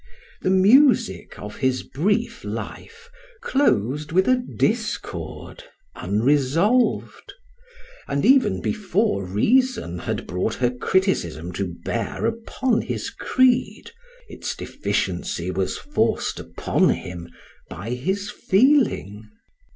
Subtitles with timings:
[0.41, 3.07] The music of his brief life
[3.43, 7.33] closed with a discord unresolved;
[8.07, 13.91] and even before reason had brought her criticism to bear upon his creed,
[14.27, 17.29] its deficiency was forced upon him
[17.69, 19.29] by his feeling.